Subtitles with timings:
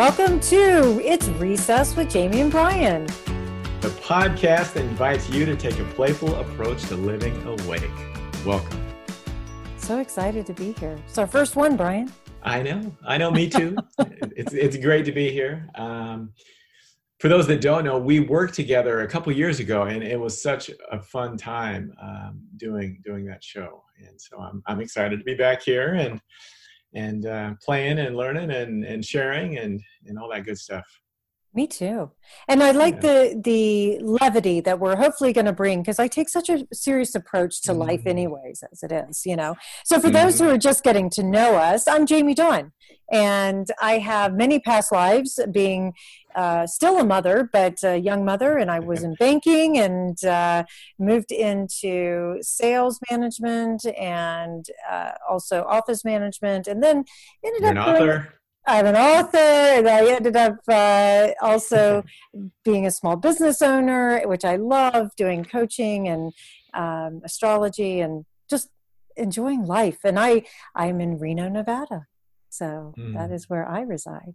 [0.00, 3.04] Welcome to It's Recess with Jamie and Brian,
[3.82, 7.82] the podcast that invites you to take a playful approach to living awake.
[8.46, 8.82] Welcome.
[9.76, 10.98] So excited to be here.
[11.06, 12.10] It's our first one, Brian.
[12.42, 12.96] I know.
[13.06, 13.30] I know.
[13.30, 13.76] Me too.
[13.98, 15.68] it's it's great to be here.
[15.74, 16.32] Um,
[17.18, 20.42] for those that don't know, we worked together a couple years ago, and it was
[20.42, 23.84] such a fun time um, doing doing that show.
[23.98, 26.22] And so I'm I'm excited to be back here and
[26.94, 30.99] and uh, playing and learning and and sharing and and all that good stuff.
[31.52, 32.12] Me too.
[32.48, 33.00] And I like yeah.
[33.00, 37.14] the the levity that we're hopefully going to bring because I take such a serious
[37.16, 37.80] approach to mm-hmm.
[37.80, 39.56] life anyways as it is, you know.
[39.84, 40.14] So for mm-hmm.
[40.14, 42.72] those who are just getting to know us, I'm Jamie Dawn
[43.10, 45.92] and I have many past lives being
[46.36, 50.64] uh, still a mother, but a young mother, and I was in banking and uh,
[50.98, 57.04] moved into sales management and uh, also office management, and then
[57.44, 57.88] ended You're up.
[57.88, 58.34] An author.
[58.66, 62.04] I'm an author, and I ended up uh, also
[62.64, 66.32] being a small business owner, which I love doing coaching and
[66.74, 68.68] um, astrology and just
[69.16, 69.98] enjoying life.
[70.04, 70.44] And I
[70.74, 72.06] I'm in Reno, Nevada,
[72.50, 73.14] so mm.
[73.14, 74.34] that is where I reside,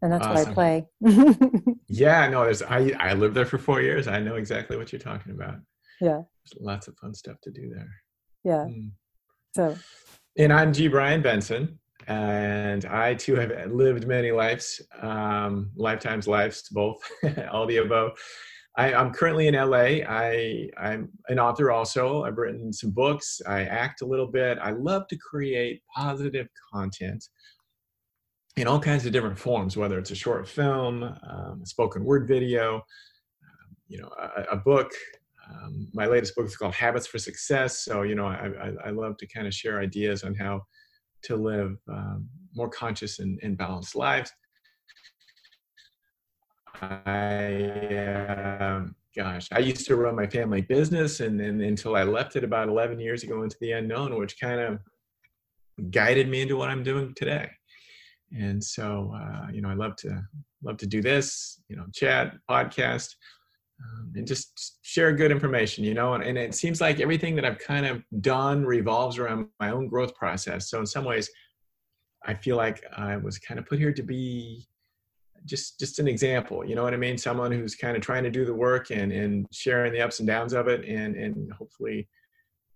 [0.00, 0.54] and that's awesome.
[0.54, 1.74] where I play.
[1.88, 4.08] yeah, no, there's I I lived there for four years.
[4.08, 5.56] I know exactly what you're talking about.
[6.00, 7.90] Yeah, there's lots of fun stuff to do there.
[8.44, 8.66] Yeah.
[8.66, 8.92] Mm.
[9.54, 9.76] So.
[10.38, 10.86] And I'm G.
[10.86, 16.98] Brian Benson and I too have lived many lives, um, lifetimes, lives, both,
[17.52, 18.12] all the above.
[18.76, 20.02] I, am currently in LA.
[20.08, 22.24] I, I'm an author also.
[22.24, 23.40] I've written some books.
[23.46, 24.58] I act a little bit.
[24.62, 27.24] I love to create positive content
[28.56, 32.28] in all kinds of different forms, whether it's a short film, um, a spoken word
[32.28, 34.90] video, um, you know, a, a book.
[35.48, 37.84] Um, my latest book is called Habits for Success.
[37.84, 40.62] So, you know, I, I, I love to kind of share ideas on how
[41.22, 44.32] to live um, more conscious and, and, balanced lives.
[46.80, 52.36] I, um, gosh, I used to run my family business, and then until I left
[52.36, 54.78] it about 11 years ago into the unknown, which kind of
[55.90, 57.50] guided me into what I'm doing today.
[58.36, 60.22] And so, uh, you know, I love to
[60.62, 63.14] love to do this, you know, chat, podcast,
[63.82, 66.14] um, and just share good information, you know.
[66.14, 69.88] And, and it seems like everything that I've kind of done revolves around my own
[69.88, 70.70] growth process.
[70.70, 71.30] So in some ways,
[72.26, 74.66] I feel like I was kind of put here to be
[75.46, 76.64] just just an example.
[76.64, 77.16] You know what I mean?
[77.16, 80.26] Someone who's kind of trying to do the work and and sharing the ups and
[80.26, 82.08] downs of it, and and hopefully.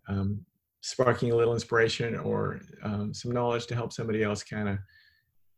[0.09, 0.45] Um,
[0.85, 4.79] sparking a little inspiration or um, some knowledge to help somebody else kind of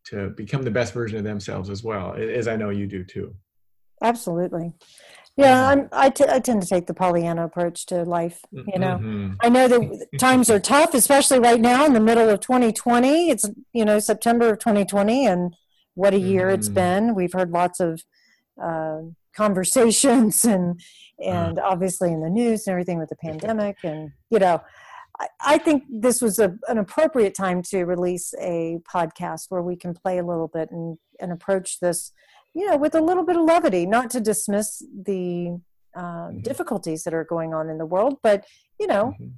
[0.04, 3.34] to become the best version of themselves as well as i know you do too
[4.04, 4.72] absolutely
[5.36, 8.40] yeah, I'm, I, t- I tend to take the Pollyanna approach to life.
[8.52, 9.34] You know, mm-hmm.
[9.40, 13.28] I know that times are tough, especially right now in the middle of 2020.
[13.28, 13.44] It's
[13.74, 15.54] you know September of 2020, and
[15.94, 16.54] what a year mm-hmm.
[16.54, 17.14] it's been.
[17.14, 18.02] We've heard lots of
[18.62, 19.00] uh,
[19.36, 20.80] conversations and
[21.24, 21.62] and uh.
[21.64, 24.62] obviously in the news and everything with the pandemic, and you know.
[25.18, 29.74] I, I think this was a, an appropriate time to release a podcast where we
[29.74, 32.12] can play a little bit and, and approach this
[32.56, 35.60] you know, with a little bit of levity, not to dismiss the
[35.94, 36.40] uh, mm-hmm.
[36.40, 38.46] difficulties that are going on in the world, but
[38.80, 39.28] you know, mm-hmm.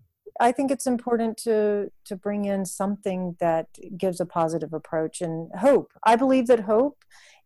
[0.40, 5.50] I think it's important to to bring in something that gives a positive approach and
[5.58, 5.90] hope.
[6.04, 6.98] I believe that hope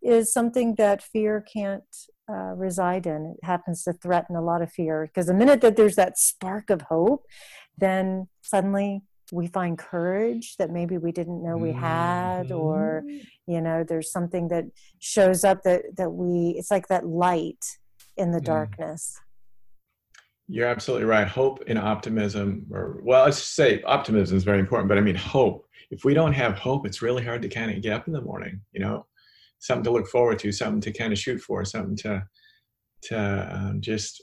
[0.02, 1.96] is something that fear can't
[2.30, 3.36] uh, reside in.
[3.38, 6.68] It happens to threaten a lot of fear because the minute that there's that spark
[6.68, 7.24] of hope,
[7.78, 13.18] then suddenly we find courage that maybe we didn't know we had or mm-hmm.
[13.50, 14.64] you know there's something that
[14.98, 17.64] shows up that that we it's like that light
[18.18, 18.44] in the mm.
[18.44, 19.18] darkness
[20.48, 24.98] you're absolutely right hope and optimism or well let's say optimism is very important but
[24.98, 27.94] i mean hope if we don't have hope it's really hard to kind of get
[27.94, 29.06] up in the morning you know
[29.60, 32.22] something to look forward to something to kind of shoot for something to
[33.02, 34.22] to um, just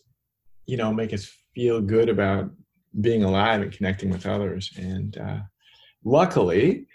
[0.67, 2.51] you know make us feel good about
[3.01, 4.71] being alive and connecting with others.
[4.77, 5.39] And uh,
[6.03, 6.87] luckily,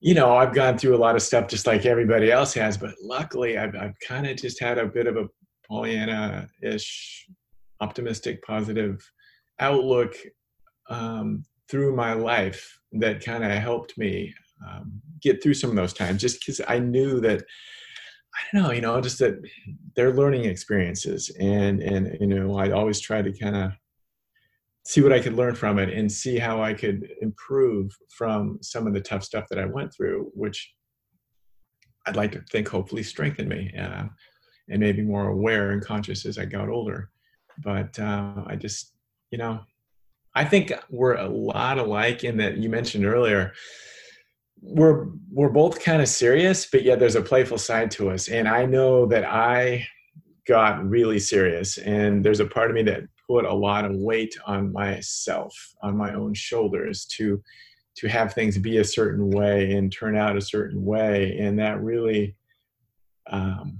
[0.00, 2.94] you know, I've gone through a lot of stuff just like everybody else has, but
[3.02, 5.28] luckily I've, I've kind of just had a bit of a
[5.66, 7.26] Pollyanna ish,
[7.80, 9.00] optimistic, positive
[9.60, 10.14] outlook
[10.90, 14.34] um, through my life that kind of helped me
[14.68, 17.42] um, get through some of those times just because I knew that.
[18.34, 19.42] I don't know, you know, just that
[19.94, 23.72] they're learning experiences, and and you know, I always try to kind of
[24.84, 28.86] see what I could learn from it and see how I could improve from some
[28.86, 30.72] of the tough stuff that I went through, which
[32.06, 34.04] I'd like to think hopefully strengthened me uh,
[34.68, 37.10] and made me more aware and conscious as I got older.
[37.62, 38.92] But uh, I just,
[39.30, 39.60] you know,
[40.34, 43.52] I think we're a lot alike in that you mentioned earlier.
[44.62, 48.28] we're we're both kind of serious, but yet there's a playful side to us.
[48.28, 49.86] And I know that I
[50.46, 53.02] got really serious, and there's a part of me that
[53.32, 57.42] put a lot of weight on myself, on my own shoulders to
[57.94, 61.82] to have things be a certain way and turn out a certain way, and that
[61.82, 62.36] really
[63.30, 63.78] um,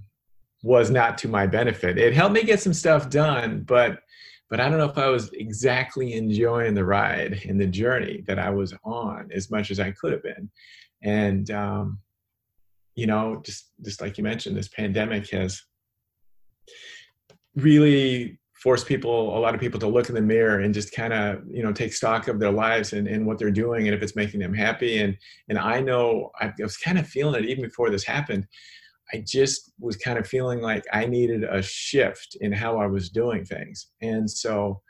[0.62, 1.99] was not to my benefit.
[1.99, 4.00] It helped me get some stuff done, but
[4.49, 8.38] but I don't know if I was exactly enjoying the ride and the journey that
[8.38, 10.50] I was on as much as I could have been.
[11.02, 11.99] And um,
[12.94, 15.62] you know, just just like you mentioned, this pandemic has
[17.56, 21.12] really forced people, a lot of people, to look in the mirror and just kind
[21.12, 24.03] of you know take stock of their lives and, and what they're doing and if
[24.03, 24.99] it's making them happy.
[25.00, 25.17] And
[25.49, 28.47] and I know I was kind of feeling it even before this happened.
[29.12, 33.11] I just was kind of feeling like I needed a shift in how I was
[33.11, 33.88] doing things.
[34.00, 34.81] And so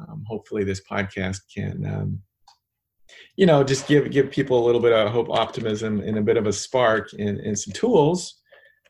[0.00, 2.20] um, hopefully this podcast can, um,
[3.36, 6.36] you know, just give, give people a little bit of hope, optimism, and a bit
[6.36, 8.40] of a spark and, and some tools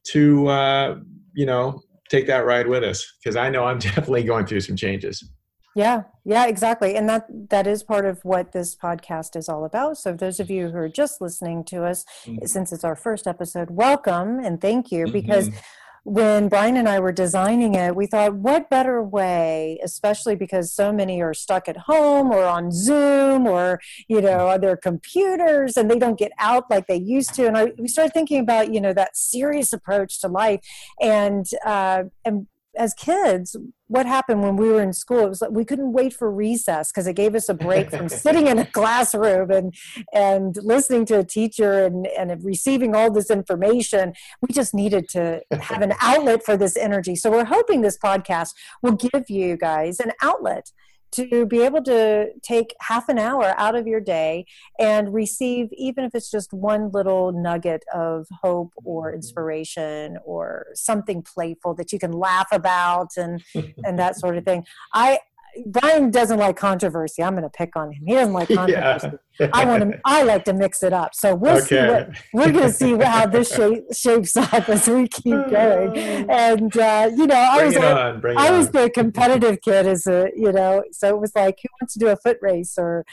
[0.08, 0.98] to, uh,
[1.34, 3.06] you know, take that ride with us.
[3.24, 5.28] Cause I know I'm definitely going through some changes.
[5.74, 6.96] Yeah, yeah, exactly.
[6.96, 9.96] And that that is part of what this podcast is all about.
[9.96, 12.46] So those of you who are just listening to us, mm-hmm.
[12.46, 15.58] since it's our first episode, welcome and thank you because mm-hmm.
[16.04, 20.92] When Brian and I were designing it, we thought what better way, especially because so
[20.92, 25.90] many are stuck at home or on Zoom or, you know, on their computers and
[25.90, 27.46] they don't get out like they used to.
[27.46, 30.60] And I, we started thinking about, you know, that serious approach to life.
[31.00, 32.46] And uh, and
[32.76, 33.56] as kids,
[33.86, 35.20] what happened when we were in school?
[35.20, 38.08] It was like we couldn't wait for recess because it gave us a break from
[38.08, 39.74] sitting in a classroom and
[40.12, 44.12] and listening to a teacher and, and receiving all this information.
[44.40, 47.16] We just needed to have an outlet for this energy.
[47.16, 48.50] So we're hoping this podcast
[48.82, 50.70] will give you guys an outlet
[51.12, 54.46] to be able to take half an hour out of your day
[54.78, 61.22] and receive even if it's just one little nugget of hope or inspiration or something
[61.22, 63.42] playful that you can laugh about and
[63.84, 64.64] and that sort of thing.
[64.92, 65.18] I
[65.66, 67.22] Brian doesn't like controversy.
[67.22, 68.02] I'm going to pick on him.
[68.06, 69.18] He doesn't like controversy.
[69.38, 69.50] Yeah.
[69.52, 70.00] I want to.
[70.04, 71.14] I like to mix it up.
[71.14, 71.66] So we'll okay.
[71.66, 76.28] see what we're going to see how this shape, shapes up as we keep going.
[76.30, 80.52] And uh, you know, I was like, I was the competitive kid as a you
[80.52, 83.04] know, so it was like, who wants to do a foot race or.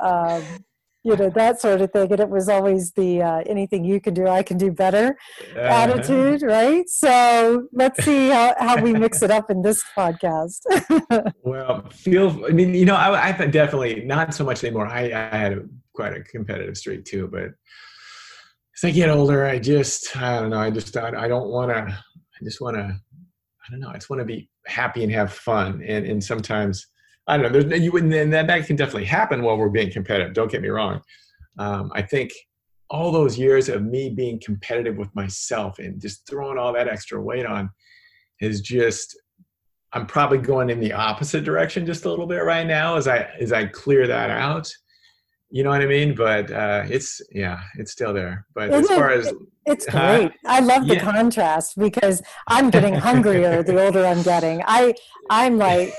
[0.00, 0.42] Um,
[1.04, 2.10] you know that sort of thing.
[2.10, 5.16] And it was always the uh, anything you can do i can do better
[5.54, 6.88] uh, attitude right?
[6.88, 10.60] So let's see how, how we mix it up in this podcast.
[11.42, 14.86] Well feel i mean you know i, I definitely not so much anymore.
[14.86, 15.62] I, I had a,
[15.94, 17.50] quite a competitive streak too but
[18.76, 21.70] as i get older i just i don't know i just i, I don't want
[21.70, 25.12] to i just want to i don't know i just want to be happy and
[25.12, 25.82] have fun.
[25.86, 26.86] And and sometimes
[27.26, 27.62] I don't know.
[27.62, 30.34] There's you and that that can definitely happen while we're being competitive.
[30.34, 31.00] Don't get me wrong.
[31.58, 32.32] Um, I think
[32.90, 37.20] all those years of me being competitive with myself and just throwing all that extra
[37.20, 37.70] weight on
[38.40, 39.16] is just
[39.92, 43.28] I'm probably going in the opposite direction just a little bit right now as I
[43.40, 44.70] as I clear that out.
[45.50, 46.14] You know what I mean?
[46.14, 48.44] But uh, it's yeah, it's still there.
[48.54, 49.32] But Isn't as far as
[49.66, 50.32] it's great.
[50.44, 51.12] I love the yeah.
[51.12, 54.62] contrast because I'm getting hungrier the older I'm getting.
[54.66, 54.94] I
[55.30, 55.94] I'm like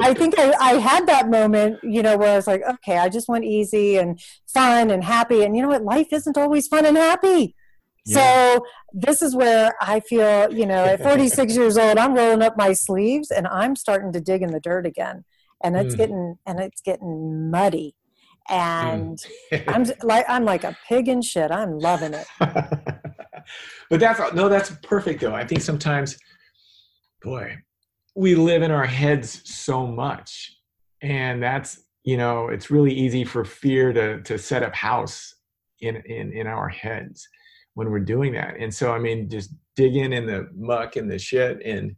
[0.00, 3.08] I think I, I, had that moment, you know, where I was like, okay, I
[3.08, 5.44] just want easy and fun and happy.
[5.44, 5.84] And you know what?
[5.84, 7.54] Life isn't always fun and happy.
[8.06, 8.54] Yeah.
[8.56, 12.56] So this is where I feel, you know, at 46 years old, I'm rolling up
[12.56, 15.24] my sleeves and I'm starting to dig in the dirt again.
[15.62, 15.98] And it's mm.
[15.98, 17.94] getting and it's getting muddy.
[18.48, 19.18] And
[19.52, 19.64] mm.
[19.68, 21.52] I'm like I'm like a pig in shit.
[21.52, 22.26] I'm loving it.
[22.40, 25.34] but that's no, that's perfect though.
[25.34, 26.18] I think sometimes,
[27.22, 27.58] boy,
[28.14, 30.56] we live in our heads so much
[31.00, 35.34] and that's you know it's really easy for fear to to set up house
[35.80, 37.26] in in in our heads
[37.74, 38.56] when we're doing that.
[38.58, 41.96] And so i mean just digging in the muck and the shit and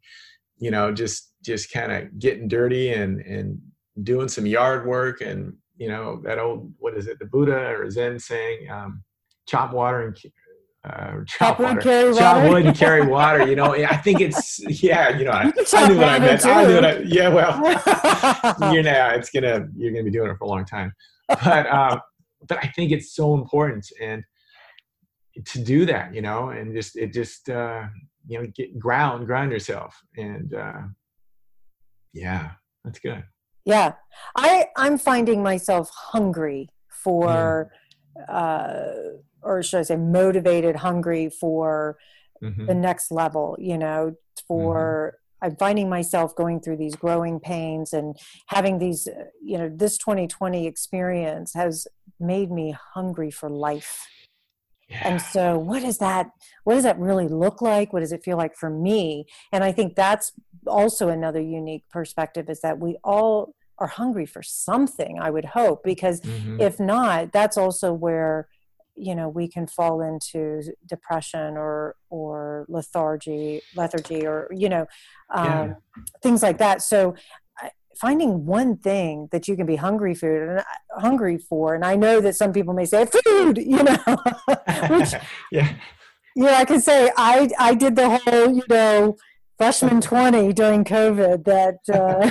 [0.58, 3.58] you know just just kind of getting dirty and and
[4.02, 7.90] doing some yard work and you know that old what is it the buddha or
[7.90, 9.02] zen saying um,
[9.48, 10.16] chop water and
[10.84, 12.48] uh, chop, wood, carry chop water.
[12.48, 13.46] wood and carry water.
[13.46, 15.16] You know, I think it's yeah.
[15.16, 16.40] You know, I, I knew what I meant.
[16.42, 16.50] Too.
[16.50, 17.28] I knew what I, yeah.
[17.28, 20.92] Well, you know, it's gonna you're gonna be doing it for a long time,
[21.28, 22.00] but um,
[22.48, 24.22] but I think it's so important and
[25.46, 26.14] to do that.
[26.14, 27.84] You know, and just it just uh,
[28.26, 30.82] you know get ground ground yourself and uh,
[32.12, 32.50] yeah,
[32.84, 33.24] that's good.
[33.64, 33.94] Yeah,
[34.36, 37.70] I I'm finding myself hungry for.
[37.70, 37.80] Mm.
[38.28, 41.96] Uh, or should I say motivated, hungry for
[42.42, 42.66] mm-hmm.
[42.66, 45.46] the next level, you know, for mm-hmm.
[45.46, 49.06] I'm finding myself going through these growing pains and having these,
[49.42, 51.86] you know, this 2020 experience has
[52.18, 54.06] made me hungry for life.
[54.88, 55.08] Yeah.
[55.08, 56.30] And so what does that
[56.64, 57.92] what does that really look like?
[57.92, 59.26] What does it feel like for me?
[59.52, 60.32] And I think that's
[60.66, 65.82] also another unique perspective is that we all are hungry for something, I would hope,
[65.84, 66.60] because mm-hmm.
[66.60, 68.48] if not, that's also where
[68.96, 74.86] you know we can fall into depression or or lethargy lethargy or you know
[75.34, 75.74] um, yeah.
[76.22, 77.14] things like that so
[77.96, 81.94] finding one thing that you can be hungry for and uh, hungry for and i
[81.94, 83.96] know that some people may say food you know
[84.90, 85.14] which
[85.52, 85.72] yeah
[86.36, 89.16] yeah i can say i i did the whole you know
[89.58, 92.30] freshman 20 during covid that uh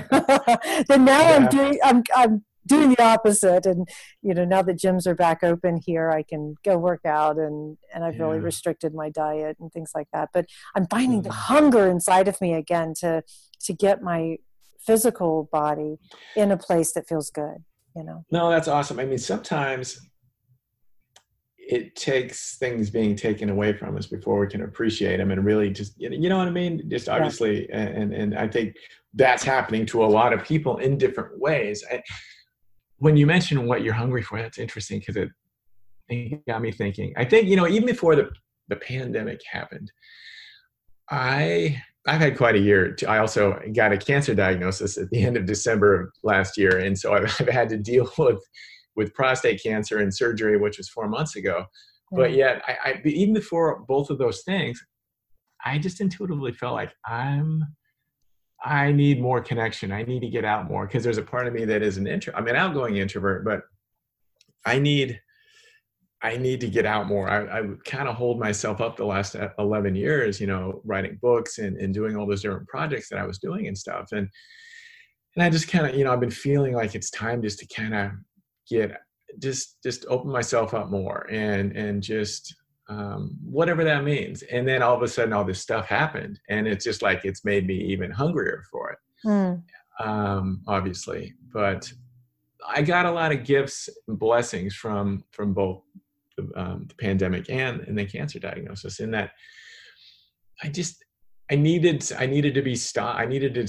[0.88, 1.36] that now yeah.
[1.36, 3.88] i'm doing i'm i'm doing the opposite and
[4.22, 7.77] you know now that gyms are back open here i can go work out and
[7.93, 8.24] and i've yeah.
[8.24, 11.24] really restricted my diet and things like that but i'm finding mm.
[11.25, 13.24] the hunger inside of me again to
[13.60, 14.38] to get my
[14.86, 15.98] physical body
[16.36, 17.63] in a place that feels good
[17.96, 20.10] you know no that's awesome i mean sometimes
[21.58, 25.70] it takes things being taken away from us before we can appreciate them and really
[25.70, 27.77] just you know what i mean just obviously yeah.
[27.77, 28.75] and and i think
[29.13, 32.01] that's happening to a lot of people in different ways I,
[33.03, 35.29] when you mention what you're hungry for that's interesting because it,
[36.07, 38.29] it got me thinking i think you know even before the
[38.69, 39.91] the pandemic happened
[41.10, 42.98] i I've had quite a year.
[43.07, 47.00] I also got a cancer diagnosis at the end of December of last year, and
[47.00, 48.43] so I've, I've had to deal with
[48.95, 51.65] with prostate cancer and surgery, which was four months ago.
[52.12, 52.38] But mm.
[52.38, 54.83] yet, I, I even before both of those things,
[55.65, 57.63] I just intuitively felt like I'm
[58.63, 59.91] I need more connection.
[59.91, 62.08] I need to get out more because there's a part of me that is an
[62.08, 62.34] intro.
[62.36, 63.63] I'm an outgoing introvert, but
[64.65, 65.20] I need
[66.22, 67.29] I need to get out more.
[67.29, 71.20] I, I kind of hold myself up the last uh, 11 years, you know, writing
[71.22, 74.13] books and, and doing all those different projects that I was doing and stuff.
[74.13, 74.29] And,
[75.36, 77.67] and I just kind of, you know, I've been feeling like it's time just to
[77.67, 78.12] kind of
[78.70, 79.01] get,
[79.38, 82.55] just, just open myself up more and, and just,
[82.90, 84.44] um, whatever that means.
[84.44, 87.46] And then all of a sudden all this stuff happened and it's just like, it's
[87.46, 89.00] made me even hungrier for it.
[89.25, 89.63] Mm.
[90.00, 91.92] Um, obviously, but
[92.68, 95.84] I got a lot of gifts and blessings from, from both
[96.38, 99.32] the, um, the pandemic and and the cancer diagnosis in that
[100.63, 101.04] i just
[101.52, 103.68] i needed i needed to be stopped i needed to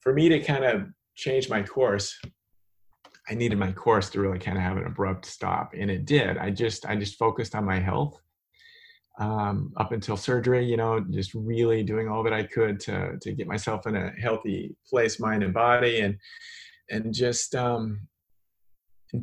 [0.00, 0.82] for me to kind of
[1.14, 2.18] change my course
[3.30, 6.36] i needed my course to really kind of have an abrupt stop and it did.
[6.38, 8.20] I just i just focused on my health
[9.18, 13.32] um, up until surgery you know just really doing all that i could to to
[13.32, 16.16] get myself in a healthy place mind and body and
[16.90, 18.00] and just um,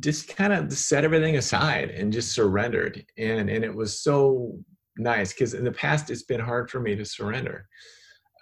[0.00, 3.04] just kind of set everything aside and just surrendered.
[3.16, 4.58] And and it was so
[4.96, 7.68] nice because in the past it's been hard for me to surrender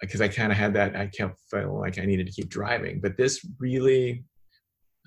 [0.01, 2.99] because i kind of had that i kept feeling like i needed to keep driving.
[2.99, 4.25] But this really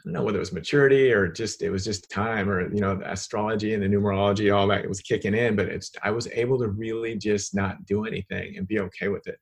[0.00, 2.80] i don't know whether it was maturity or just it was just time or you
[2.80, 6.10] know the astrology and the numerology all that it was kicking in but it's i
[6.10, 9.38] was able to really just not do anything and be okay with it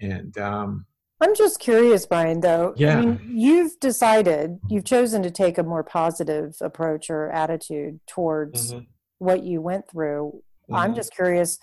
[0.00, 0.84] and um
[1.20, 2.74] I'm just curious, Brian, though.
[2.76, 2.98] Yeah.
[2.98, 8.72] I mean, you've decided, you've chosen to take a more positive approach or attitude towards
[8.72, 8.84] mm-hmm.
[9.18, 10.42] what you went through.
[10.64, 10.76] Mm-hmm.
[10.76, 11.58] I'm just curious,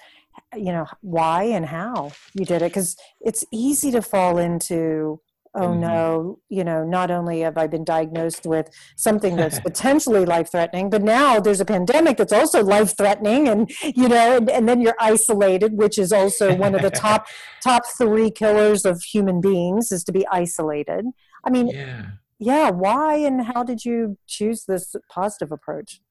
[0.54, 2.70] you know, why and how you did it.
[2.70, 5.22] Because it's easy to fall into
[5.56, 5.80] oh mm-hmm.
[5.80, 6.40] no.
[6.50, 11.02] You know not only have i been diagnosed with something that's potentially life threatening but
[11.02, 14.96] now there's a pandemic that's also life threatening and you know and, and, then you're
[15.00, 17.28] isolated which is also one of the top
[17.64, 21.06] top three killers of human beings is to be isolated.
[21.44, 22.06] I mean yeah.
[22.40, 26.02] yeah why and how did you choose this positive approach?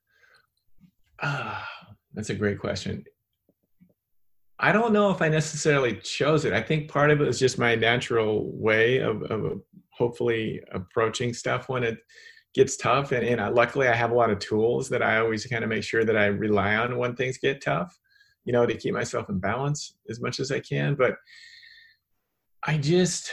[1.23, 1.69] Ah
[2.15, 3.05] that's a great question
[4.65, 6.55] I don't know if I necessarily chose it.
[6.55, 9.55] I think part of it was just my natural way of, of uh,
[9.91, 11.99] hopefully approaching stuff when it
[12.55, 13.13] gets tough.
[13.13, 15.69] And, and I, luckily, I have a lot of tools that I always kind of
[15.69, 17.95] make sure that I rely on when things get tough,
[18.47, 20.95] you know, to keep myself in balance as much as I can.
[20.95, 21.17] But
[22.67, 23.33] I just,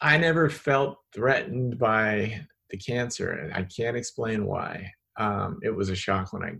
[0.00, 3.32] I never felt threatened by the cancer.
[3.32, 4.92] And I can't explain why.
[5.18, 6.52] Um, it was a shock when I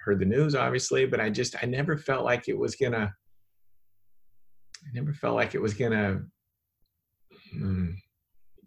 [0.00, 3.12] heard the news, obviously, but I just I never felt like it was gonna.
[4.84, 6.22] I never felt like it was gonna
[7.56, 7.94] mm,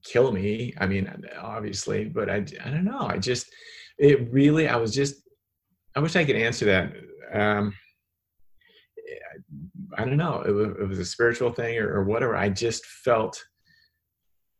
[0.04, 0.74] kill me.
[0.78, 3.08] I mean, obviously, but I I don't know.
[3.08, 3.50] I just
[3.98, 5.16] it really I was just
[5.96, 6.94] I wish I could answer that.
[7.34, 7.74] Um,
[9.98, 10.42] I don't know.
[10.42, 12.36] It was, it was a spiritual thing or, or whatever.
[12.36, 13.42] I just felt.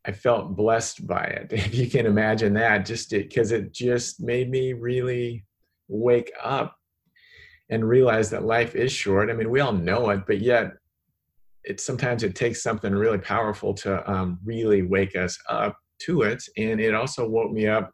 [0.10, 1.54] I felt blessed by it.
[1.54, 5.46] If you can imagine that, just because it, it just made me really
[5.88, 6.76] wake up
[7.70, 9.30] and realize that life is short.
[9.30, 10.72] I mean, we all know it, but yet
[11.64, 16.42] it sometimes it takes something really powerful to um, really wake us up to it.
[16.58, 17.92] And it also woke me up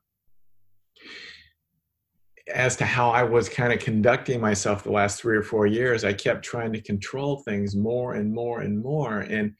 [2.53, 6.05] as to how I was kind of conducting myself the last three or four years,
[6.05, 9.53] I kept trying to control things more and more and more and and,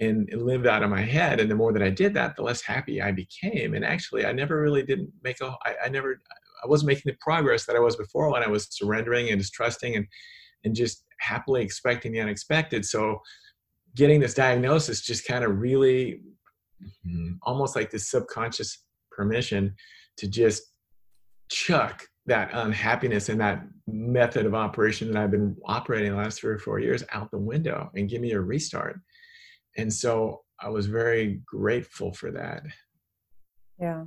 [0.00, 1.40] and lived out of my head.
[1.40, 3.74] And the more that I did that, the less happy I became.
[3.74, 5.56] And actually, I never really didn't make a.
[5.64, 6.20] I, I never.
[6.62, 9.52] I wasn't making the progress that I was before when I was surrendering and just
[9.52, 10.06] trusting and
[10.64, 12.84] and just happily expecting the unexpected.
[12.84, 13.20] So
[13.96, 16.20] getting this diagnosis just kind of really
[16.82, 19.74] mm-hmm, almost like this subconscious permission
[20.18, 20.62] to just
[21.50, 26.52] chuck that unhappiness and that method of operation that I've been operating the last three
[26.52, 29.00] or four years out the window and give me a restart.
[29.78, 32.64] And so I was very grateful for that.
[33.80, 34.04] Yeah.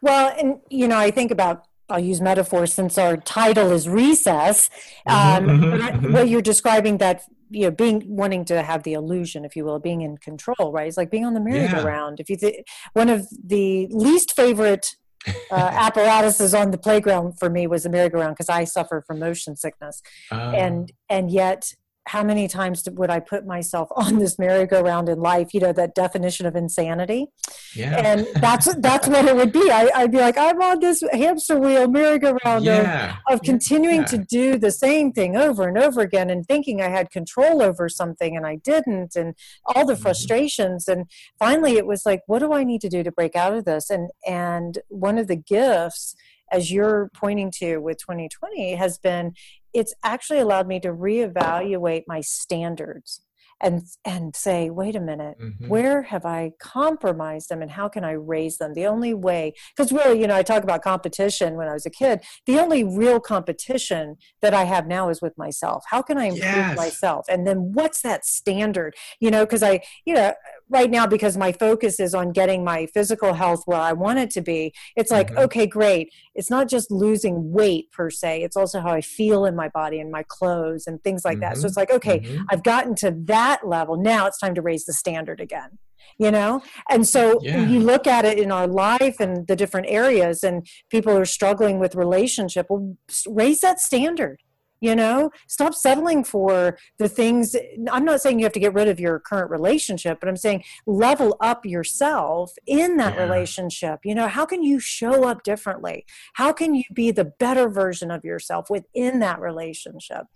[0.00, 4.68] Well, and you know, I think about I'll use metaphor since our title is recess.
[5.08, 6.12] Mm-hmm, um, mm-hmm, mm-hmm.
[6.12, 9.78] What you're describing that you know being wanting to have the illusion, if you will,
[9.78, 10.88] being in control, right?
[10.88, 12.18] It's like being on the merry-go-round.
[12.18, 12.22] Yeah.
[12.22, 14.96] If you th- one of the least favorite
[15.28, 19.56] uh, apparatuses on the playground for me was the merry-go-round because I suffer from motion
[19.56, 20.52] sickness, uh.
[20.56, 21.72] and and yet
[22.06, 25.52] how many times would I put myself on this merry-go-round in life?
[25.52, 27.26] You know, that definition of insanity.
[27.74, 27.96] Yeah.
[27.96, 29.70] And that's that's what it would be.
[29.70, 33.16] I, would be like, I'm on this hamster wheel merry-go-round yeah.
[33.28, 34.06] of, of continuing yeah.
[34.06, 37.88] to do the same thing over and over again and thinking I had control over
[37.88, 39.34] something and I didn't and
[39.66, 40.02] all the mm-hmm.
[40.02, 40.88] frustrations.
[40.88, 41.06] And
[41.38, 43.90] finally it was like, what do I need to do to break out of this?
[43.90, 46.14] And and one of the gifts
[46.52, 49.34] as you're pointing to with 2020 has been
[49.76, 53.20] it's actually allowed me to reevaluate my standards
[53.60, 55.68] and and say wait a minute mm-hmm.
[55.68, 58.74] where have i compromised them and how can i raise them?
[58.74, 61.90] The only way because really you know i talk about competition when i was a
[61.90, 62.20] kid.
[62.46, 65.84] The only real competition that i have now is with myself.
[65.88, 66.76] How can i improve yes.
[66.76, 67.26] myself?
[67.28, 68.94] And then what's that standard?
[69.20, 70.34] You know because i you know
[70.68, 74.30] right now because my focus is on getting my physical health where I want it
[74.30, 75.38] to be, it's like, mm-hmm.
[75.38, 76.12] okay, great.
[76.34, 80.00] It's not just losing weight per se, it's also how I feel in my body
[80.00, 81.40] and my clothes and things like mm-hmm.
[81.42, 81.56] that.
[81.58, 82.44] So it's like, okay, mm-hmm.
[82.50, 83.96] I've gotten to that level.
[83.96, 85.78] Now it's time to raise the standard again.
[86.18, 87.66] You know, and so yeah.
[87.66, 91.78] you look at it in our life and the different areas, and people are struggling
[91.78, 92.66] with relationship.
[92.70, 94.38] Well, raise that standard
[94.80, 95.30] you know?
[95.48, 97.56] Stop settling for the things
[97.90, 100.62] i'm not saying you have to get rid of your current relationship but i'm saying
[100.86, 103.22] level up yourself in that yeah.
[103.22, 104.00] relationship.
[104.04, 106.04] You know how can you show up differently?
[106.34, 110.26] How can you be the better version of yourself within that relationship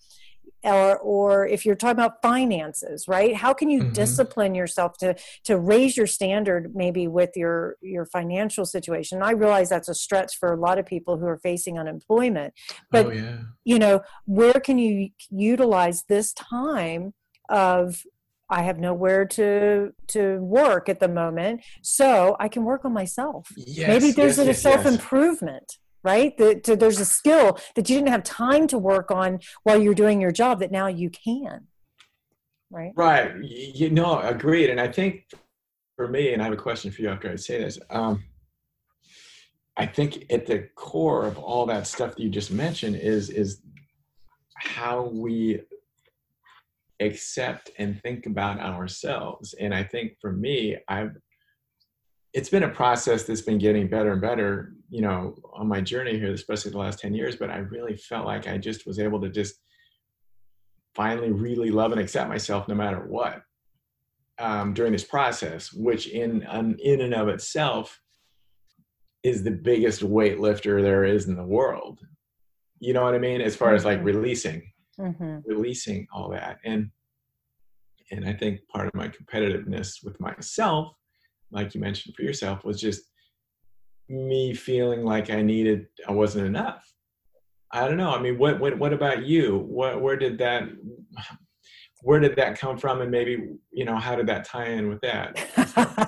[0.62, 3.92] or or if you're talking about finances right how can you mm-hmm.
[3.92, 9.68] discipline yourself to to raise your standard maybe with your your financial situation i realize
[9.68, 12.52] that's a stretch for a lot of people who are facing unemployment
[12.90, 13.38] but oh, yeah.
[13.64, 17.14] you know where can you utilize this time
[17.48, 18.02] of
[18.52, 23.48] I have nowhere to to work at the moment, so I can work on myself.
[23.56, 26.36] Yes, Maybe there's yes, a yes, self improvement right?
[26.38, 30.20] That there's a skill that you didn't have time to work on while you're doing
[30.20, 31.66] your job that now you can,
[32.70, 32.92] right?
[32.96, 33.32] Right.
[33.42, 34.70] You know, agreed.
[34.70, 35.24] And I think
[35.96, 37.78] for me, and I have a question for you after I say this.
[37.90, 38.24] Um,
[39.76, 43.62] I think at the core of all that stuff that you just mentioned is is
[44.56, 45.60] how we
[47.00, 49.54] accept and think about ourselves.
[49.54, 51.16] And I think for me, I've
[52.32, 56.18] it's been a process that's been getting better and better, you know, on my journey
[56.18, 57.36] here, especially the last 10 years.
[57.36, 59.54] But I really felt like I just was able to just
[60.94, 63.42] finally really love and accept myself no matter what
[64.38, 68.00] um, during this process, which in, um, in and of itself
[69.22, 72.00] is the biggest weightlifter there is in the world.
[72.78, 73.40] You know what I mean?
[73.40, 74.06] As far as like mm-hmm.
[74.06, 75.38] releasing, mm-hmm.
[75.44, 76.58] releasing all that.
[76.64, 76.90] And,
[78.12, 80.94] and I think part of my competitiveness with myself
[81.52, 83.02] like you mentioned for yourself, was just
[84.08, 86.84] me feeling like I needed, I wasn't enough.
[87.72, 88.10] I don't know.
[88.10, 89.58] I mean, what, what, what about you?
[89.58, 90.64] What, where did that,
[92.02, 93.00] where did that come from?
[93.00, 95.38] And maybe, you know, how did that tie in with that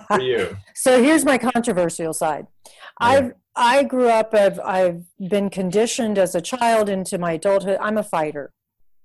[0.09, 0.57] for you?
[0.75, 2.47] so here's my controversial side.
[2.67, 2.73] Yeah.
[3.01, 7.79] I've, I grew up, I've, I've been conditioned as a child into my adulthood.
[7.81, 8.53] I'm a fighter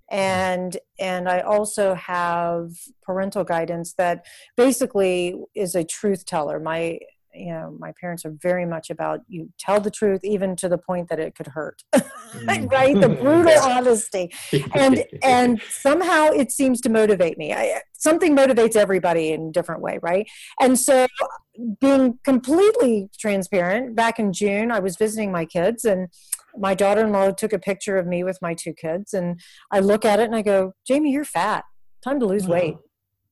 [0.09, 2.71] and and i also have
[3.03, 6.59] parental guidance that basically is a truth teller.
[6.59, 6.99] My
[7.33, 10.77] you know my parents are very much about you tell the truth even to the
[10.77, 12.71] point that it could hurt mm.
[12.71, 12.99] right?
[12.99, 14.31] The brutal honesty.
[14.73, 17.53] And and somehow it seems to motivate me.
[17.53, 20.27] I, something motivates everybody in a different way right?
[20.59, 21.07] And so
[21.79, 26.07] being completely transparent back in june i was visiting my kids and
[26.59, 29.39] my daughter-in-law took a picture of me with my two kids and
[29.71, 31.63] i look at it and i go jamie you're fat
[32.03, 32.75] time to lose weight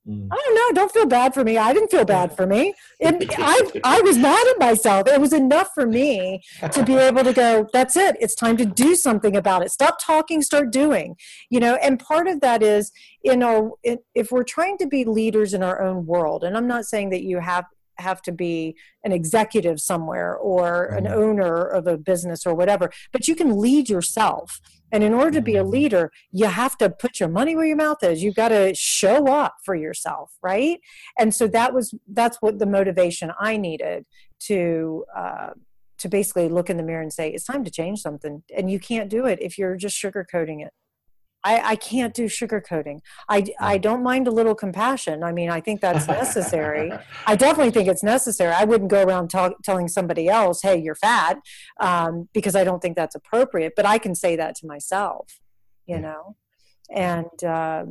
[0.08, 0.28] Mm.
[0.32, 0.82] I don't know.
[0.82, 1.58] Don't feel bad for me.
[1.58, 2.74] I didn't feel bad for me.
[3.02, 5.08] And I, I was mad at myself.
[5.08, 8.16] It was enough for me to be able to go, that's it.
[8.22, 9.72] It's time to do something about it.
[9.72, 11.16] Stop talking, start doing.
[11.50, 15.54] You know, and part of that is, you know, if we're trying to be leaders
[15.54, 17.66] in our own world, and I'm not saying that you have
[17.98, 21.20] have to be an executive somewhere or an mm-hmm.
[21.20, 24.60] owner of a business or whatever, but you can lead yourself.
[24.92, 25.72] And in order to be a mm-hmm.
[25.72, 28.24] leader, you have to put your money where your mouth is.
[28.24, 30.80] You've got to show up for yourself, right?
[31.20, 34.06] And so that was that's what the motivation I needed
[34.48, 35.50] to uh,
[35.98, 38.44] to basically look in the mirror and say it's time to change something.
[38.56, 40.74] And you can't do it if you're just sugarcoating it.
[41.46, 43.02] I, I can't do sugarcoating.
[43.30, 45.24] I, I don't mind a little compassion.
[45.24, 46.92] I mean, I think that's necessary.
[47.28, 48.52] I definitely think it's necessary.
[48.52, 51.38] I wouldn't go around talk, telling somebody else, hey, you're fat,
[51.80, 53.74] um, because I don't think that's appropriate.
[53.76, 55.40] But I can say that to myself,
[55.86, 56.36] you know?
[56.90, 57.86] And, uh,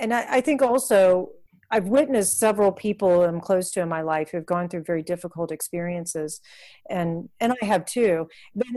[0.00, 1.30] and I, I think also
[1.70, 5.50] I've witnessed several people I'm close to in my life who've gone through very difficult
[5.50, 6.40] experiences,
[6.88, 8.28] and and I have too.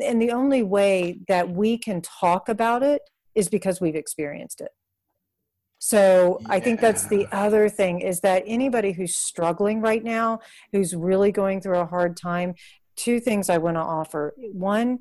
[0.04, 3.02] And the only way that we can talk about it
[3.39, 4.71] is because we've experienced it.
[5.80, 10.39] So I think that's the other thing is that anybody who's struggling right now,
[10.73, 12.56] who's really going through a hard time,
[12.97, 14.36] two things I want to offer.
[14.52, 14.99] One,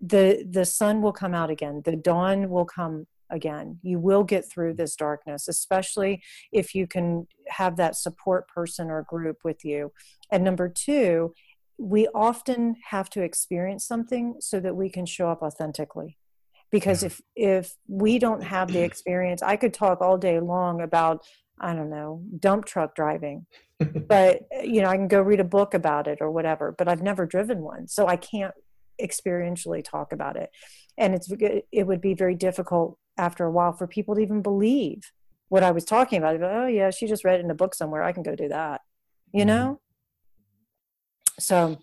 [0.00, 1.82] the the sun will come out again.
[1.84, 3.80] The dawn will come again.
[3.82, 6.22] You will get through this darkness, especially
[6.52, 9.92] if you can have that support person or group with you.
[10.30, 11.34] And number 2,
[11.76, 16.18] we often have to experience something so that we can show up authentically
[16.70, 21.24] because if if we don't have the experience i could talk all day long about
[21.60, 23.46] i don't know dump truck driving.
[24.08, 27.02] But you know i can go read a book about it or whatever but i've
[27.02, 28.52] never driven one so i can't
[29.00, 30.50] experientially talk about it.
[30.98, 31.32] And it's
[31.72, 35.12] it would be very difficult after a while for people to even believe
[35.48, 36.42] what i was talking about.
[36.42, 38.02] Oh yeah she just read it in a book somewhere.
[38.02, 38.82] I can go do that
[39.32, 39.48] you mm-hmm.
[39.48, 39.80] know?
[41.38, 41.78] So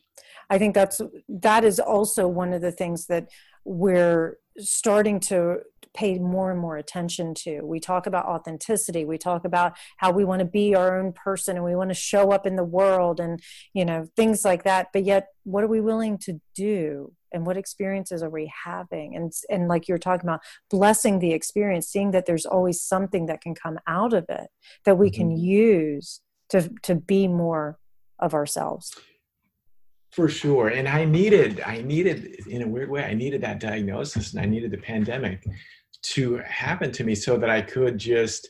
[0.49, 3.27] i think that's that is also one of the things that
[3.65, 5.59] we're starting to
[5.93, 7.61] pay more and more attention to.
[7.63, 9.03] We talk about authenticity.
[9.03, 11.95] We talk about how we want to be our own person and we want to
[11.95, 13.41] show up in the world and,
[13.73, 14.89] you know, things like that.
[14.93, 17.13] But yet, what are we willing to do?
[17.33, 19.15] And what experiences are we having?
[19.15, 23.41] And, and like you're talking about, blessing the experience, seeing that there's always something that
[23.41, 24.47] can come out of it
[24.85, 25.43] that we can mm-hmm.
[25.43, 27.79] use to, to be more
[28.19, 28.95] of ourselves
[30.17, 34.33] for sure and i needed i needed in a weird way i needed that diagnosis
[34.33, 35.45] and i needed the pandemic
[36.01, 38.49] to happen to me so that i could just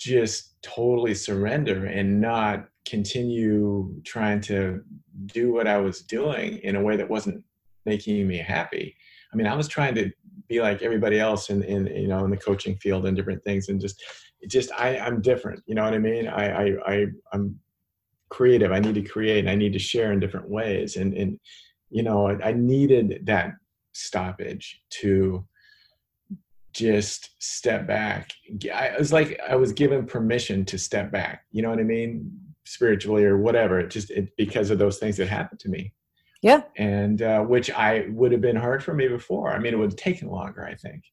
[0.00, 4.80] just totally surrender and not continue trying to
[5.26, 7.44] do what i was doing in a way that wasn't
[7.84, 8.96] making me happy.
[9.34, 10.10] I mean i was trying to
[10.48, 13.68] be like everybody else in, in you know in the coaching field and different things
[13.68, 14.02] and just
[14.48, 16.26] just i i'm different you know what i mean?
[16.28, 17.60] I i, I i'm
[18.28, 21.38] creative i need to create and i need to share in different ways and and
[21.90, 23.52] you know i, I needed that
[23.92, 25.46] stoppage to
[26.76, 28.30] just step back.
[28.72, 32.30] I was like i was given permission to step back you know what i mean?
[32.64, 35.94] Spiritually or whatever it just it, because of those things that happened to me.
[36.42, 36.62] Yeah.
[36.76, 39.52] And uh, which i would have been hard for me before.
[39.52, 41.04] I mean it would have taken longer i think.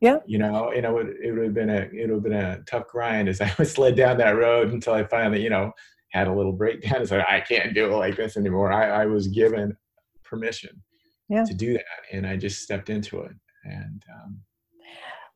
[0.00, 0.20] Yeah.
[0.24, 2.62] You know and it would it would have been a it would have been a
[2.62, 5.72] tough grind as i was led down that road until i finally you know
[6.10, 8.72] had a little breakdown and said, I can't do it like this anymore.
[8.72, 9.76] I, I was given
[10.24, 10.82] permission
[11.28, 11.44] yeah.
[11.44, 11.84] to do that.
[12.12, 13.32] And I just stepped into it.
[13.64, 14.40] And, um,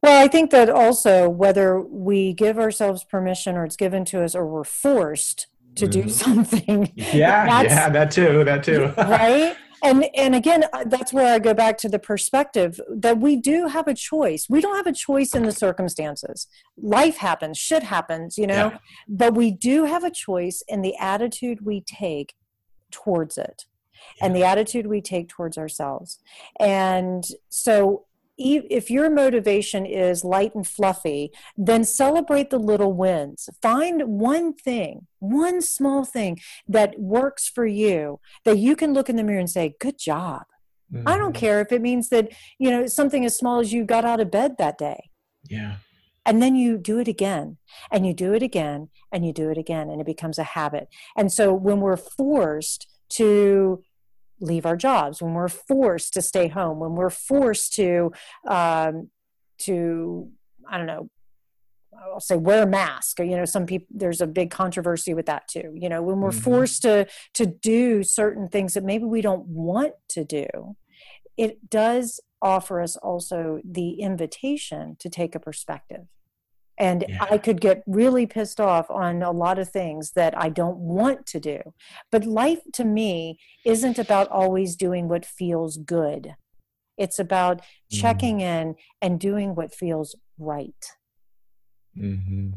[0.03, 4.35] well, I think that also whether we give ourselves permission or it's given to us
[4.35, 6.03] or we're forced to mm-hmm.
[6.03, 6.93] do something.
[6.95, 8.93] Yeah, yeah, that too, that too.
[8.99, 9.57] right?
[9.85, 13.87] And and again that's where i go back to the perspective that we do have
[13.87, 18.47] a choice we don't have a choice in the circumstances life happens shit happens you
[18.47, 18.79] know yeah.
[19.09, 22.35] but we do have a choice in the attitude we take
[22.91, 23.67] towards it
[24.17, 24.27] yeah.
[24.27, 26.19] and the attitude we take towards ourselves
[26.59, 33.49] and so if your motivation is light and fluffy, then celebrate the little wins.
[33.63, 39.17] Find one thing, one small thing that works for you that you can look in
[39.17, 40.43] the mirror and say, Good job.
[40.93, 41.09] Mm-hmm.
[41.09, 41.41] I don't mm-hmm.
[41.41, 44.31] care if it means that, you know, something as small as you got out of
[44.31, 45.11] bed that day.
[45.49, 45.77] Yeah.
[46.27, 47.59] And then you do it again,
[47.93, 50.89] and you do it again, and you do it again, and it becomes a habit.
[51.17, 53.83] And so when we're forced to
[54.41, 58.13] leave our jobs, when we're forced to stay home, when we're forced to
[58.49, 59.11] um,
[59.59, 60.31] to
[60.69, 61.11] I don't know,
[62.13, 63.19] I'll say wear a mask.
[63.21, 65.73] You know, some people there's a big controversy with that too.
[65.75, 66.41] You know, when we're mm-hmm.
[66.41, 70.77] forced to to do certain things that maybe we don't want to do,
[71.37, 76.07] it does offer us also the invitation to take a perspective
[76.85, 77.25] and yeah.
[77.31, 81.25] I could get really pissed off on a lot of things that I don't want
[81.27, 81.61] to do.
[82.13, 86.35] But life to me isn't about always doing what feels good.
[86.99, 88.01] It's about mm-hmm.
[88.01, 90.85] checking in and doing what feels right.
[91.99, 92.51] Mm-hmm.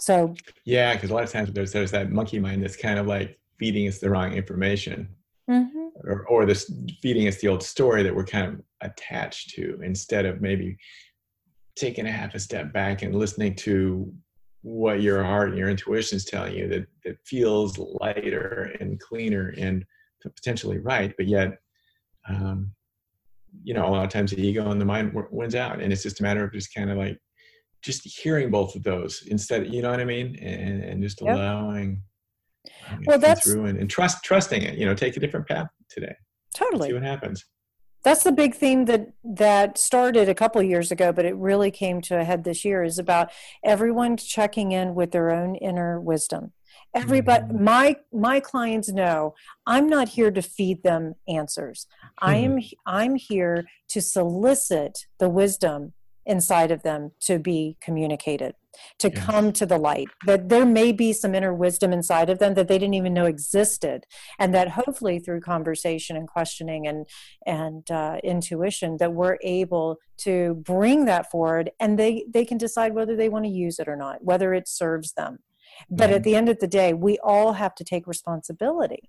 [0.00, 3.08] So yeah, because a lot of times there's there's that monkey mind that's kind of
[3.08, 5.08] like feeding us the wrong information,
[5.50, 6.08] mm-hmm.
[6.08, 10.26] or or this feeding us the old story that we're kind of attached to instead
[10.26, 10.76] of maybe
[11.76, 14.12] taking a half a step back and listening to
[14.62, 19.54] what your heart and your intuition is telling you that that feels lighter and cleaner
[19.58, 19.84] and
[20.22, 21.58] potentially right, but yet,
[22.28, 22.70] um,
[23.64, 26.04] you know, a lot of times the ego and the mind wins out, and it's
[26.04, 27.18] just a matter of just kind of like
[27.82, 31.34] just hearing both of those instead, you know what I mean, and, and just yep.
[31.34, 32.00] allowing.
[33.06, 34.78] well, that's through and, and trust, trusting it.
[34.78, 36.14] You know, take a different path today.
[36.54, 36.88] Totally.
[36.88, 37.44] See what happens
[38.02, 42.00] that's the big theme that that started a couple years ago but it really came
[42.00, 43.30] to a head this year is about
[43.64, 46.52] everyone checking in with their own inner wisdom.
[46.94, 47.64] Everybody mm-hmm.
[47.64, 49.34] my my clients know
[49.66, 51.86] i'm not here to feed them answers.
[52.18, 55.92] I am i'm here to solicit the wisdom
[56.26, 58.54] inside of them to be communicated
[58.98, 59.24] to yes.
[59.24, 62.68] come to the light that there may be some inner wisdom inside of them that
[62.68, 64.06] they didn't even know existed
[64.38, 67.06] and that hopefully through conversation and questioning and
[67.46, 72.94] and uh, intuition that we're able to bring that forward and they they can decide
[72.94, 75.38] whether they want to use it or not whether it serves them
[75.90, 76.16] but mm-hmm.
[76.16, 79.08] at the end of the day we all have to take responsibility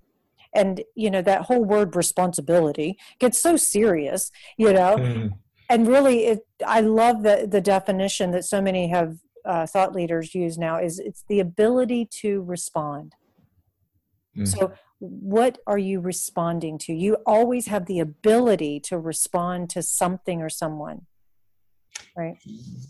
[0.53, 5.27] and you know that whole word responsibility gets so serious you know mm-hmm.
[5.73, 10.33] And really it i love the the definition that so many have uh, thought leaders
[10.33, 13.15] use now is it's the ability to respond.
[14.37, 14.47] Mm.
[14.47, 16.93] So, what are you responding to?
[16.93, 21.05] You always have the ability to respond to something or someone,
[22.15, 22.37] right?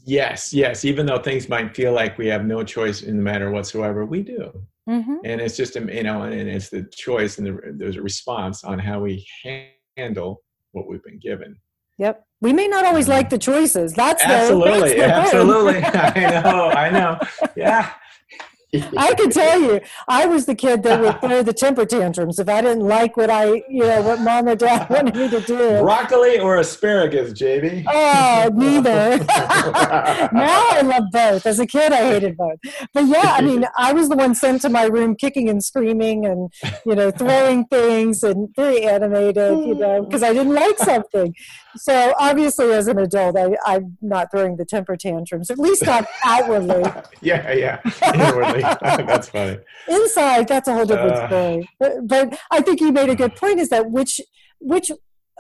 [0.05, 0.85] Yes, yes.
[0.85, 4.21] Even though things might feel like we have no choice in the matter whatsoever, we
[4.21, 4.51] do.
[4.87, 5.17] Mm-hmm.
[5.23, 8.77] And it's just, you know, and it's the choice and the, there's a response on
[8.77, 9.25] how we
[9.97, 10.43] handle
[10.73, 11.57] what we've been given.
[11.97, 12.25] Yep.
[12.41, 13.13] We may not always mm-hmm.
[13.13, 13.93] like the choices.
[13.93, 15.75] That's absolutely, the, that's the absolutely.
[15.83, 17.19] I know, I know.
[17.55, 17.93] Yeah,
[18.97, 22.49] I can tell you, I was the kid that would throw the temper tantrums if
[22.49, 25.81] I didn't like what I, you know, what mom or dad wanted me to do.
[25.81, 27.85] Broccoli or asparagus, JB?
[27.87, 29.23] Oh, neither.
[30.33, 31.45] now I love both.
[31.45, 32.59] As a kid, I hated both.
[32.93, 36.25] But yeah, I mean, I was the one sent to my room kicking and screaming
[36.25, 36.51] and,
[36.85, 41.35] you know, throwing things and very animated, you know, because I didn't like something.
[41.75, 46.07] So obviously, as an adult, I, I'm not throwing the temper tantrums, at least not
[46.23, 46.83] outwardly.
[47.21, 47.79] yeah, yeah,
[48.13, 48.62] inwardly.
[48.81, 49.59] that's funny.
[49.87, 51.69] Inside, that's a whole different uh, story.
[51.79, 53.59] But, but, I think you made a good point.
[53.59, 54.21] Is that which
[54.59, 54.91] which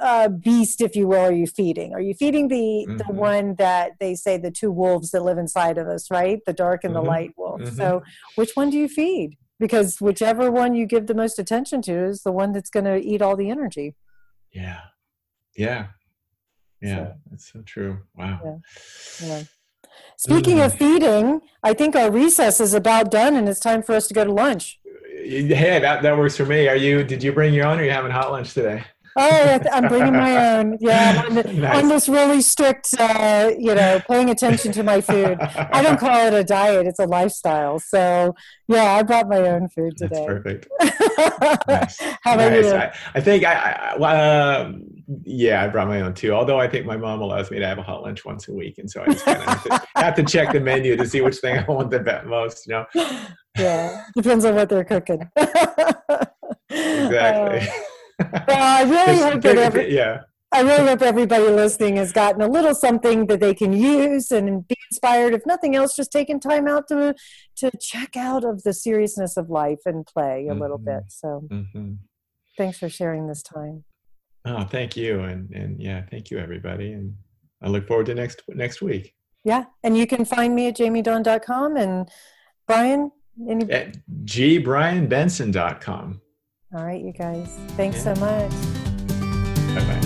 [0.01, 1.93] uh, beast, if you will, are you feeding?
[1.93, 2.97] Are you feeding the mm-hmm.
[2.97, 6.39] the one that they say the two wolves that live inside of us, right?
[6.45, 7.03] The dark and mm-hmm.
[7.03, 7.61] the light wolf.
[7.61, 7.75] Mm-hmm.
[7.75, 8.03] So,
[8.35, 9.37] which one do you feed?
[9.59, 12.97] Because whichever one you give the most attention to is the one that's going to
[12.97, 13.95] eat all the energy.
[14.51, 14.81] Yeah,
[15.55, 15.87] yeah,
[16.81, 16.95] yeah.
[16.95, 17.99] So, that's so true.
[18.15, 18.39] Wow.
[19.21, 19.27] Yeah.
[19.27, 19.43] yeah.
[20.17, 24.07] Speaking of feeding, I think our recess is about done and it's time for us
[24.07, 24.79] to go to lunch.
[25.23, 26.67] Hey, that, that works for me.
[26.67, 28.83] Are you, did you bring your own or are you having hot lunch today?
[29.15, 30.77] Oh, I'm bringing my own.
[30.79, 35.39] Yeah, I'm, on, this really strict, uh, you know, paying attention to my food.
[35.39, 37.79] I don't call it a diet; it's a lifestyle.
[37.79, 38.33] So,
[38.67, 40.15] yeah, I brought my own food today.
[40.15, 40.67] That's perfect.
[41.67, 41.99] nice.
[42.23, 42.65] How about nice.
[42.65, 42.73] you?
[42.73, 44.71] I, I think I, I uh,
[45.23, 46.33] yeah, I brought my own too.
[46.33, 48.79] Although I think my mom allows me to have a hot lunch once a week,
[48.79, 51.21] and so I just kind of have, to, have to check the menu to see
[51.21, 52.65] which thing I want the most.
[52.65, 52.85] You know.
[53.57, 55.29] Yeah, depends on what they're cooking.
[56.69, 57.59] exactly.
[57.59, 57.65] Uh,
[58.19, 60.21] well, I really hope that every, yeah.
[60.53, 64.67] I really hope everybody listening has gotten a little something that they can use and
[64.67, 65.33] be inspired.
[65.33, 67.15] If nothing else, just taking time out to
[67.57, 70.61] to check out of the seriousness of life and play a mm-hmm.
[70.61, 71.05] little bit.
[71.07, 71.93] So, mm-hmm.
[72.55, 73.83] thanks for sharing this time.
[74.45, 77.15] Oh, thank you, and and yeah, thank you everybody, and
[77.63, 79.15] I look forward to next next week.
[79.43, 82.07] Yeah, and you can find me at jamiedawn.com and
[82.67, 83.11] Brian.
[83.49, 86.21] Any- at gbrianbenson.com.
[86.73, 87.47] All right, you guys.
[87.77, 88.15] Thanks yeah.
[88.15, 88.51] so much.
[89.75, 89.99] Bye bye.